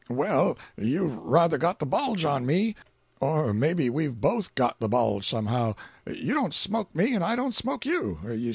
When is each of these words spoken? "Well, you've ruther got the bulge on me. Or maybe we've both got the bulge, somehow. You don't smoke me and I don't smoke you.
"Well, 0.09 0.57
you've 0.77 1.15
ruther 1.19 1.59
got 1.59 1.77
the 1.77 1.85
bulge 1.85 2.25
on 2.25 2.43
me. 2.43 2.73
Or 3.19 3.53
maybe 3.53 3.87
we've 3.87 4.19
both 4.19 4.55
got 4.55 4.79
the 4.79 4.89
bulge, 4.89 5.27
somehow. 5.29 5.75
You 6.11 6.33
don't 6.33 6.55
smoke 6.55 6.95
me 6.95 7.13
and 7.13 7.23
I 7.23 7.35
don't 7.35 7.53
smoke 7.53 7.85
you. 7.85 8.17